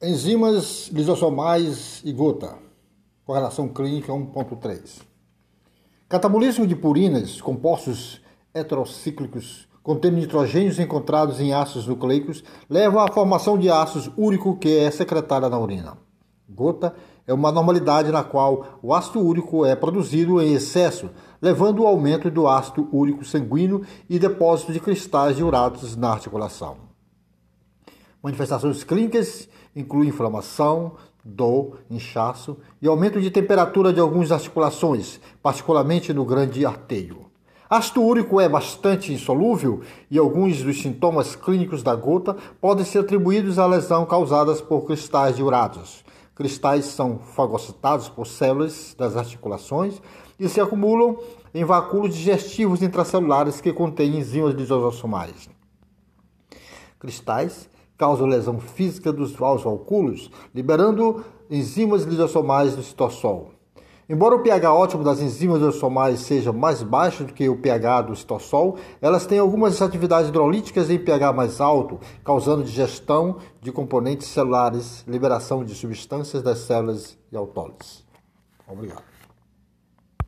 Enzimas 0.00 0.88
lisossomais 0.92 2.00
e 2.04 2.12
gota. 2.12 2.56
Correlação 3.24 3.66
clínica 3.66 4.12
1.3. 4.12 5.00
Catabolismo 6.08 6.68
de 6.68 6.76
purinas, 6.76 7.40
compostos 7.40 8.20
heterocíclicos 8.54 9.66
contendo 9.82 10.18
nitrogênios 10.18 10.78
encontrados 10.78 11.40
em 11.40 11.52
ácidos 11.52 11.88
nucleicos, 11.88 12.44
leva 12.70 13.04
à 13.04 13.12
formação 13.12 13.58
de 13.58 13.70
ácido 13.70 14.12
úrico 14.16 14.56
que 14.56 14.78
é 14.78 14.88
secretada 14.88 15.48
na 15.48 15.58
urina. 15.58 15.98
Gota 16.48 16.94
é 17.26 17.34
uma 17.34 17.48
anormalidade 17.48 18.12
na 18.12 18.22
qual 18.22 18.78
o 18.80 18.94
ácido 18.94 19.18
úrico 19.18 19.66
é 19.66 19.74
produzido 19.74 20.40
em 20.40 20.52
excesso, 20.52 21.10
levando 21.42 21.82
ao 21.82 21.88
aumento 21.88 22.30
do 22.30 22.46
ácido 22.46 22.88
úrico 22.92 23.24
sanguíneo 23.24 23.84
e 24.08 24.16
depósito 24.16 24.72
de 24.72 24.78
cristais 24.78 25.36
de 25.36 25.42
uratos 25.42 25.96
na 25.96 26.10
articulação. 26.10 26.87
Manifestações 28.22 28.82
clínicas 28.82 29.48
incluem 29.74 30.08
inflamação, 30.08 30.96
dor, 31.24 31.78
inchaço 31.90 32.56
e 32.82 32.88
aumento 32.88 33.20
de 33.20 33.30
temperatura 33.30 33.92
de 33.92 34.00
algumas 34.00 34.32
articulações, 34.32 35.20
particularmente 35.42 36.12
no 36.12 36.24
grande 36.24 36.64
arteio. 36.66 37.26
Ácido 37.70 38.02
úrico 38.02 38.40
é 38.40 38.48
bastante 38.48 39.12
insolúvel 39.12 39.82
e 40.10 40.18
alguns 40.18 40.62
dos 40.62 40.80
sintomas 40.80 41.36
clínicos 41.36 41.82
da 41.82 41.94
gota 41.94 42.34
podem 42.60 42.84
ser 42.84 43.00
atribuídos 43.00 43.58
à 43.58 43.66
lesão 43.66 44.06
causadas 44.06 44.60
por 44.60 44.86
cristais 44.86 45.36
de 45.36 45.42
uratos. 45.42 46.02
Cristais 46.34 46.86
são 46.86 47.18
fagocitados 47.18 48.08
por 48.08 48.26
células 48.26 48.94
das 48.96 49.16
articulações 49.16 50.00
e 50.40 50.48
se 50.48 50.60
acumulam 50.60 51.18
em 51.52 51.64
vacúolos 51.64 52.14
digestivos 52.14 52.80
intracelulares 52.80 53.60
que 53.60 53.72
contêm 53.72 54.16
enzimas 54.16 54.54
lisosoomais. 54.54 55.50
Cristais 56.98 57.68
causa 57.98 58.24
lesão 58.24 58.60
física 58.60 59.12
dos 59.12 59.32
valcúlos, 59.32 60.30
liberando 60.54 61.24
enzimas 61.50 62.04
lisossomais 62.04 62.76
do 62.76 62.82
citossol. 62.82 63.50
Embora 64.08 64.36
o 64.36 64.42
pH 64.42 64.72
ótimo 64.72 65.04
das 65.04 65.20
enzimas 65.20 65.58
lisossomais 65.58 66.20
seja 66.20 66.50
mais 66.50 66.82
baixo 66.82 67.24
do 67.24 67.34
que 67.34 67.46
o 67.46 67.58
pH 67.58 68.02
do 68.02 68.16
citossol, 68.16 68.76
elas 69.02 69.26
têm 69.26 69.38
algumas 69.38 69.82
atividades 69.82 70.30
hidrolíticas 70.30 70.88
em 70.88 70.98
pH 70.98 71.32
mais 71.34 71.60
alto, 71.60 72.00
causando 72.24 72.64
digestão 72.64 73.36
de 73.60 73.70
componentes 73.70 74.28
celulares, 74.28 75.04
liberação 75.06 75.62
de 75.62 75.74
substâncias 75.74 76.42
das 76.42 76.60
células 76.60 77.18
e 77.30 77.36
autólise. 77.36 78.06
Obrigado. 78.66 79.17